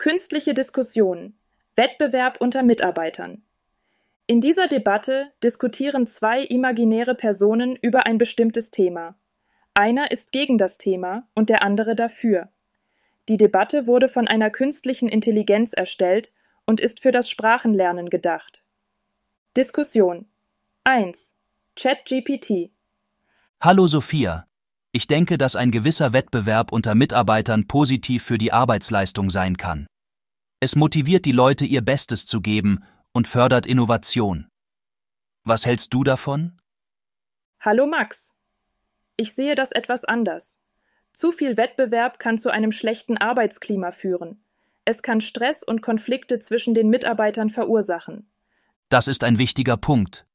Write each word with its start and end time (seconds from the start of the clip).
Künstliche 0.00 0.54
Diskussion. 0.54 1.34
Wettbewerb 1.76 2.40
unter 2.40 2.62
Mitarbeitern. 2.62 3.42
In 4.26 4.40
dieser 4.40 4.66
Debatte 4.66 5.30
diskutieren 5.42 6.06
zwei 6.06 6.42
imaginäre 6.42 7.14
Personen 7.14 7.76
über 7.76 8.06
ein 8.06 8.16
bestimmtes 8.16 8.70
Thema. 8.70 9.18
Einer 9.74 10.10
ist 10.10 10.32
gegen 10.32 10.56
das 10.56 10.78
Thema 10.78 11.28
und 11.34 11.50
der 11.50 11.62
andere 11.62 11.94
dafür. 11.94 12.48
Die 13.28 13.36
Debatte 13.36 13.86
wurde 13.86 14.08
von 14.08 14.26
einer 14.26 14.48
künstlichen 14.48 15.06
Intelligenz 15.06 15.74
erstellt 15.74 16.32
und 16.64 16.80
ist 16.80 17.00
für 17.00 17.12
das 17.12 17.28
Sprachenlernen 17.28 18.08
gedacht. 18.08 18.62
Diskussion 19.54 20.30
1. 20.84 21.36
ChatGPT 21.76 22.70
Hallo 23.60 23.86
Sophia. 23.86 24.46
Ich 24.92 25.06
denke, 25.06 25.36
dass 25.36 25.56
ein 25.56 25.70
gewisser 25.70 26.14
Wettbewerb 26.14 26.72
unter 26.72 26.94
Mitarbeitern 26.94 27.68
positiv 27.68 28.24
für 28.24 28.38
die 28.38 28.52
Arbeitsleistung 28.52 29.28
sein 29.28 29.58
kann. 29.58 29.86
Es 30.62 30.76
motiviert 30.76 31.24
die 31.24 31.32
Leute, 31.32 31.64
ihr 31.64 31.80
Bestes 31.80 32.26
zu 32.26 32.42
geben 32.42 32.84
und 33.12 33.26
fördert 33.26 33.64
Innovation. 33.64 34.46
Was 35.42 35.64
hältst 35.64 35.94
du 35.94 36.04
davon? 36.04 36.60
Hallo 37.60 37.86
Max. 37.86 38.36
Ich 39.16 39.34
sehe 39.34 39.54
das 39.54 39.72
etwas 39.72 40.04
anders. 40.04 40.60
Zu 41.14 41.32
viel 41.32 41.56
Wettbewerb 41.56 42.18
kann 42.18 42.38
zu 42.38 42.50
einem 42.50 42.72
schlechten 42.72 43.16
Arbeitsklima 43.16 43.90
führen. 43.90 44.44
Es 44.84 45.02
kann 45.02 45.22
Stress 45.22 45.62
und 45.62 45.80
Konflikte 45.80 46.40
zwischen 46.40 46.74
den 46.74 46.90
Mitarbeitern 46.90 47.48
verursachen. 47.48 48.30
Das 48.90 49.08
ist 49.08 49.24
ein 49.24 49.38
wichtiger 49.38 49.78
Punkt. 49.78 50.26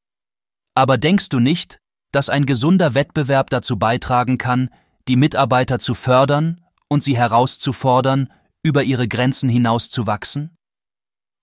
Aber 0.74 0.98
denkst 0.98 1.28
du 1.28 1.38
nicht, 1.38 1.80
dass 2.10 2.30
ein 2.30 2.46
gesunder 2.46 2.94
Wettbewerb 2.94 3.48
dazu 3.50 3.78
beitragen 3.78 4.38
kann, 4.38 4.70
die 5.06 5.16
Mitarbeiter 5.16 5.78
zu 5.78 5.94
fördern 5.94 6.64
und 6.88 7.04
sie 7.04 7.16
herauszufordern, 7.16 8.32
über 8.66 8.82
ihre 8.82 9.06
Grenzen 9.06 9.48
hinaus 9.48 9.88
zu 9.88 10.06
wachsen? 10.06 10.56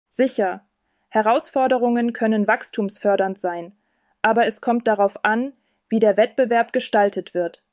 Sicher. 0.09 0.67
Herausforderungen 1.09 2.11
können 2.11 2.47
wachstumsfördernd 2.47 3.39
sein, 3.39 3.71
aber 4.21 4.45
es 4.45 4.61
kommt 4.61 4.87
darauf 4.87 5.23
an, 5.23 5.53
wie 5.87 5.99
der 5.99 6.17
Wettbewerb 6.17 6.73
gestaltet 6.73 7.33
wird. 7.33 7.63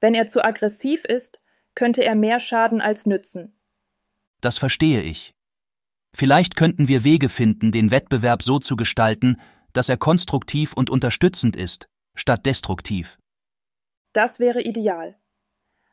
Wenn 0.00 0.14
er 0.14 0.28
zu 0.28 0.44
aggressiv 0.44 1.04
ist, 1.04 1.40
könnte 1.74 2.04
er 2.04 2.14
mehr 2.14 2.38
schaden 2.38 2.80
als 2.80 3.06
nützen. 3.06 3.52
Das 4.40 4.58
verstehe 4.58 5.02
ich. 5.02 5.34
Vielleicht 6.14 6.56
könnten 6.56 6.88
wir 6.88 7.04
Wege 7.04 7.28
finden, 7.28 7.72
den 7.72 7.90
Wettbewerb 7.90 8.42
so 8.42 8.58
zu 8.58 8.76
gestalten, 8.76 9.40
dass 9.72 9.88
er 9.88 9.96
konstruktiv 9.96 10.72
und 10.74 10.90
unterstützend 10.90 11.56
ist, 11.56 11.88
statt 12.14 12.46
destruktiv. 12.46 13.18
Das 14.12 14.40
wäre 14.40 14.62
ideal. 14.62 15.16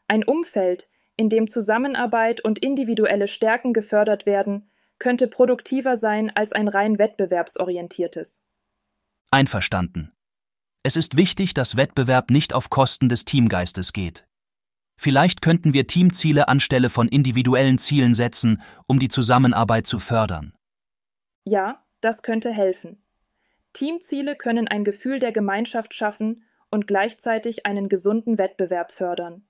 Ein 0.07 0.23
Umfeld, 0.23 0.89
in 1.17 1.29
dem 1.29 1.47
Zusammenarbeit 1.47 2.41
und 2.41 2.59
individuelle 2.59 3.27
Stärken 3.27 3.73
gefördert 3.73 4.25
werden, 4.25 4.69
könnte 4.99 5.27
produktiver 5.27 5.97
sein 5.97 6.31
als 6.35 6.53
ein 6.53 6.67
rein 6.67 6.97
wettbewerbsorientiertes. 6.97 8.43
Einverstanden. 9.31 10.11
Es 10.83 10.95
ist 10.95 11.17
wichtig, 11.17 11.53
dass 11.53 11.75
Wettbewerb 11.75 12.29
nicht 12.29 12.53
auf 12.53 12.69
Kosten 12.69 13.09
des 13.09 13.25
Teamgeistes 13.25 13.91
geht. 13.91 14.27
Vielleicht 14.97 15.41
könnten 15.41 15.73
wir 15.73 15.87
Teamziele 15.87 16.47
anstelle 16.47 16.89
von 16.89 17.07
individuellen 17.07 17.77
Zielen 17.77 18.13
setzen, 18.13 18.61
um 18.87 18.99
die 18.99 19.09
Zusammenarbeit 19.09 19.87
zu 19.87 19.99
fördern. 19.99 20.53
Ja, 21.43 21.83
das 22.01 22.23
könnte 22.23 22.51
helfen. 22.51 23.01
Teamziele 23.73 24.35
können 24.35 24.67
ein 24.67 24.85
Gefühl 24.85 25.19
der 25.19 25.33
Gemeinschaft 25.33 25.93
schaffen 25.93 26.43
und 26.71 26.87
gleichzeitig 26.87 27.65
einen 27.65 27.89
gesunden 27.89 28.37
Wettbewerb 28.37 28.91
fördern. 28.91 29.45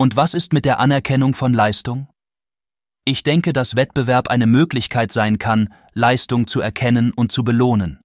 Und 0.00 0.14
was 0.14 0.32
ist 0.32 0.52
mit 0.52 0.64
der 0.64 0.78
Anerkennung 0.78 1.34
von 1.34 1.52
Leistung? 1.52 2.08
Ich 3.04 3.24
denke, 3.24 3.52
dass 3.52 3.74
Wettbewerb 3.74 4.28
eine 4.28 4.46
Möglichkeit 4.46 5.10
sein 5.10 5.38
kann, 5.38 5.74
Leistung 5.92 6.46
zu 6.46 6.60
erkennen 6.60 7.12
und 7.12 7.32
zu 7.32 7.42
belohnen. 7.42 8.00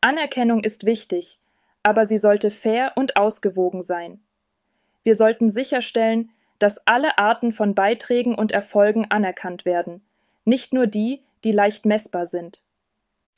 Anerkennung 0.00 0.64
ist 0.64 0.86
wichtig, 0.86 1.38
aber 1.84 2.04
sie 2.04 2.18
sollte 2.18 2.50
fair 2.50 2.94
und 2.96 3.16
ausgewogen 3.16 3.82
sein. 3.82 4.20
Wir 5.04 5.14
sollten 5.14 5.50
sicherstellen, 5.50 6.30
dass 6.58 6.84
alle 6.88 7.16
Arten 7.18 7.52
von 7.52 7.76
Beiträgen 7.76 8.34
und 8.34 8.50
Erfolgen 8.50 9.08
anerkannt 9.08 9.64
werden, 9.64 10.02
nicht 10.44 10.72
nur 10.72 10.88
die, 10.88 11.22
die 11.44 11.52
leicht 11.52 11.86
messbar 11.86 12.26
sind. 12.26 12.64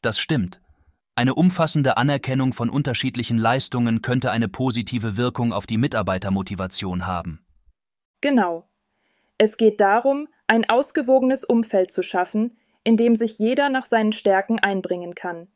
Das 0.00 0.18
stimmt. 0.18 0.62
Eine 1.14 1.34
umfassende 1.34 1.98
Anerkennung 1.98 2.54
von 2.54 2.70
unterschiedlichen 2.70 3.36
Leistungen 3.36 4.00
könnte 4.00 4.30
eine 4.30 4.48
positive 4.48 5.18
Wirkung 5.18 5.52
auf 5.52 5.66
die 5.66 5.76
Mitarbeitermotivation 5.76 7.06
haben. 7.06 7.44
Genau. 8.20 8.68
Es 9.38 9.56
geht 9.56 9.80
darum, 9.80 10.28
ein 10.46 10.68
ausgewogenes 10.68 11.44
Umfeld 11.44 11.92
zu 11.92 12.02
schaffen, 12.02 12.58
in 12.84 12.96
dem 12.96 13.14
sich 13.14 13.38
jeder 13.38 13.68
nach 13.68 13.86
seinen 13.86 14.12
Stärken 14.12 14.58
einbringen 14.58 15.14
kann. 15.14 15.48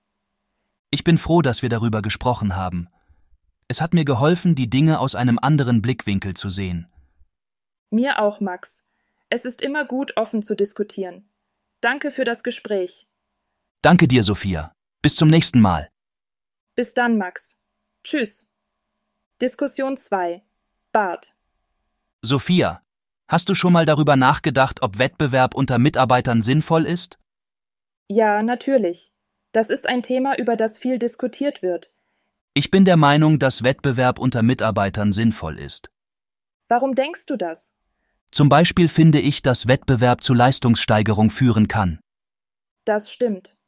Ich 0.90 1.04
bin 1.04 1.18
froh, 1.18 1.42
dass 1.42 1.62
wir 1.62 1.68
darüber 1.68 2.02
gesprochen 2.02 2.56
haben. 2.56 2.88
Es 3.66 3.80
hat 3.80 3.94
mir 3.94 4.04
geholfen, 4.04 4.54
die 4.54 4.70
Dinge 4.70 5.00
aus 5.00 5.14
einem 5.14 5.38
anderen 5.40 5.82
Blickwinkel 5.82 6.34
zu 6.34 6.50
sehen. 6.50 6.86
Mir 7.90 8.20
auch, 8.20 8.40
Max. 8.40 8.86
Es 9.30 9.44
ist 9.44 9.62
immer 9.62 9.84
gut, 9.84 10.16
offen 10.16 10.42
zu 10.42 10.54
diskutieren. 10.54 11.28
Danke 11.80 12.10
für 12.10 12.24
das 12.24 12.44
Gespräch. 12.44 13.08
Danke 13.82 14.06
dir, 14.06 14.22
Sophia. 14.22 14.72
Bis 15.02 15.16
zum 15.16 15.28
nächsten 15.28 15.60
Mal. 15.60 15.88
Bis 16.74 16.94
dann, 16.94 17.18
Max. 17.18 17.60
Tschüss. 18.04 18.52
Diskussion 19.40 19.96
2. 19.96 20.42
Bart. 20.92 21.34
Sophia, 22.24 22.80
hast 23.28 23.50
du 23.50 23.54
schon 23.54 23.74
mal 23.74 23.84
darüber 23.84 24.16
nachgedacht, 24.16 24.82
ob 24.82 24.98
Wettbewerb 24.98 25.54
unter 25.54 25.78
Mitarbeitern 25.78 26.40
sinnvoll 26.40 26.86
ist? 26.86 27.18
Ja, 28.08 28.42
natürlich. 28.42 29.12
Das 29.52 29.68
ist 29.68 29.86
ein 29.86 30.02
Thema, 30.02 30.38
über 30.38 30.56
das 30.56 30.78
viel 30.78 30.98
diskutiert 30.98 31.60
wird. 31.60 31.92
Ich 32.54 32.70
bin 32.70 32.86
der 32.86 32.96
Meinung, 32.96 33.38
dass 33.38 33.62
Wettbewerb 33.62 34.18
unter 34.18 34.42
Mitarbeitern 34.42 35.12
sinnvoll 35.12 35.58
ist. 35.58 35.90
Warum 36.68 36.94
denkst 36.94 37.26
du 37.26 37.36
das? 37.36 37.76
Zum 38.30 38.48
Beispiel 38.48 38.88
finde 38.88 39.20
ich, 39.20 39.42
dass 39.42 39.68
Wettbewerb 39.68 40.22
zu 40.22 40.32
Leistungssteigerung 40.32 41.28
führen 41.28 41.68
kann. 41.68 42.00
Das 42.86 43.12
stimmt. 43.12 43.58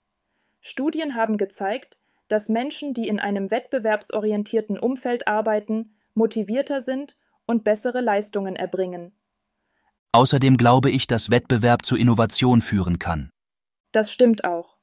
Studien 0.62 1.14
haben 1.14 1.36
gezeigt, 1.36 1.98
dass 2.28 2.48
Menschen, 2.48 2.94
die 2.94 3.06
in 3.06 3.20
einem 3.20 3.50
wettbewerbsorientierten 3.50 4.78
Umfeld 4.78 5.28
arbeiten, 5.28 5.94
motivierter 6.14 6.80
sind 6.80 7.16
und 7.46 7.64
bessere 7.64 8.00
Leistungen 8.00 8.56
erbringen. 8.56 9.12
Außerdem 10.12 10.56
glaube 10.56 10.90
ich, 10.90 11.06
dass 11.06 11.30
Wettbewerb 11.30 11.84
zu 11.84 11.96
Innovation 11.96 12.62
führen 12.62 12.98
kann. 12.98 13.30
Das 13.92 14.10
stimmt 14.10 14.44
auch. 14.44 14.76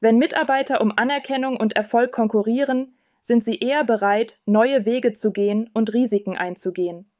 Wenn 0.00 0.16
Mitarbeiter 0.16 0.80
um 0.80 0.96
Anerkennung 0.96 1.56
und 1.56 1.74
Erfolg 1.74 2.12
konkurrieren, 2.12 2.94
sind 3.20 3.44
sie 3.44 3.58
eher 3.58 3.84
bereit, 3.84 4.40
neue 4.46 4.86
Wege 4.86 5.12
zu 5.12 5.32
gehen 5.32 5.68
und 5.74 5.92
Risiken 5.92 6.38
einzugehen. 6.38 7.10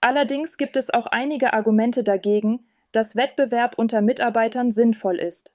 Allerdings 0.00 0.58
gibt 0.58 0.76
es 0.76 0.92
auch 0.92 1.06
einige 1.06 1.52
Argumente 1.54 2.04
dagegen, 2.04 2.66
dass 2.92 3.16
Wettbewerb 3.16 3.78
unter 3.78 4.02
Mitarbeitern 4.02 4.72
sinnvoll 4.72 5.16
ist. 5.16 5.52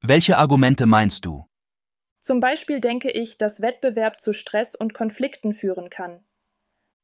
Welche 0.00 0.36
Argumente 0.36 0.86
meinst 0.86 1.24
du? 1.24 1.46
Zum 2.20 2.40
Beispiel 2.40 2.80
denke 2.80 3.10
ich, 3.10 3.38
dass 3.38 3.62
Wettbewerb 3.62 4.20
zu 4.20 4.32
Stress 4.32 4.74
und 4.74 4.94
Konflikten 4.94 5.54
führen 5.54 5.90
kann. 5.90 6.20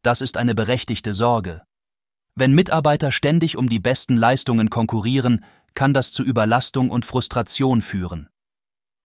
Das 0.03 0.21
ist 0.21 0.37
eine 0.37 0.55
berechtigte 0.55 1.13
Sorge. 1.13 1.63
Wenn 2.35 2.55
Mitarbeiter 2.55 3.11
ständig 3.11 3.57
um 3.57 3.69
die 3.69 3.81
besten 3.81 4.17
Leistungen 4.17 4.71
konkurrieren, 4.71 5.45
kann 5.75 5.93
das 5.93 6.13
zu 6.13 6.23
Überlastung 6.23 6.91
und 6.91 7.05
Frustration 7.05 7.83
führen. 7.83 8.29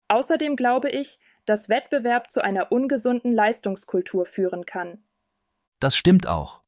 Außerdem 0.08 0.56
glaube 0.56 0.90
ich, 0.90 1.18
dass 1.44 1.68
Wettbewerb 1.68 2.30
zu 2.30 2.42
einer 2.42 2.72
ungesunden 2.72 3.32
Leistungskultur 3.32 4.26
führen 4.26 4.64
kann. 4.64 4.98
Das 5.80 5.96
stimmt 5.96 6.26
auch. 6.26 6.62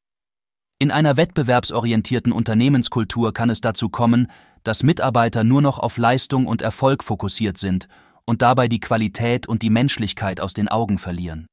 In 0.79 0.89
einer 0.89 1.17
wettbewerbsorientierten 1.17 2.31
Unternehmenskultur 2.31 3.33
kann 3.33 3.49
es 3.49 3.61
dazu 3.61 3.89
kommen, 3.89 4.31
dass 4.63 4.83
Mitarbeiter 4.83 5.43
nur 5.43 5.61
noch 5.61 5.79
auf 5.79 5.97
Leistung 5.97 6.47
und 6.47 6.61
Erfolg 6.61 7.03
fokussiert 7.03 7.57
sind 7.57 7.87
und 8.25 8.41
dabei 8.41 8.67
die 8.67 8.79
Qualität 8.79 9.47
und 9.47 9.61
die 9.61 9.69
Menschlichkeit 9.69 10.39
aus 10.39 10.53
den 10.53 10.67
Augen 10.67 10.97
verlieren. 10.97 11.47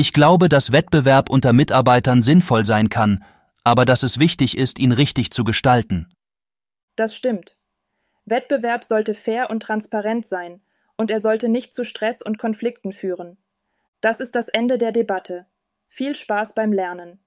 Ich 0.00 0.14
glaube, 0.14 0.48
dass 0.48 0.72
Wettbewerb 0.72 1.28
unter 1.28 1.52
Mitarbeitern 1.52 2.22
sinnvoll 2.22 2.64
sein 2.64 2.88
kann, 2.88 3.22
aber 3.64 3.84
dass 3.84 4.02
es 4.02 4.18
wichtig 4.18 4.56
ist, 4.56 4.78
ihn 4.78 4.92
richtig 4.92 5.30
zu 5.30 5.44
gestalten. 5.44 6.10
Das 6.96 7.14
stimmt. 7.14 7.58
Wettbewerb 8.24 8.82
sollte 8.82 9.12
fair 9.12 9.50
und 9.50 9.62
transparent 9.62 10.26
sein 10.26 10.62
und 10.96 11.10
er 11.10 11.20
sollte 11.20 11.50
nicht 11.50 11.74
zu 11.74 11.84
Stress 11.84 12.22
und 12.22 12.38
Konflikten 12.38 12.92
führen. 12.92 13.36
Das 14.00 14.20
ist 14.20 14.36
das 14.36 14.48
Ende 14.48 14.78
der 14.78 14.92
Debatte. 14.92 15.44
Viel 15.88 16.14
Spaß 16.14 16.54
beim 16.54 16.72
Lernen. 16.72 17.22